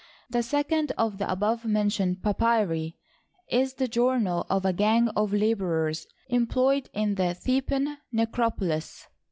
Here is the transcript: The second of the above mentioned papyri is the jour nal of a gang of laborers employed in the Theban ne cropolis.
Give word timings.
The 0.31 0.41
second 0.41 0.91
of 0.97 1.19
the 1.19 1.31
above 1.31 1.63
mentioned 1.63 2.23
papyri 2.23 2.95
is 3.47 3.75
the 3.75 3.87
jour 3.87 4.17
nal 4.19 4.47
of 4.49 4.65
a 4.65 4.73
gang 4.73 5.09
of 5.09 5.31
laborers 5.31 6.07
employed 6.27 6.89
in 6.91 7.13
the 7.13 7.35
Theban 7.35 7.99
ne 8.11 8.25
cropolis. 8.25 9.05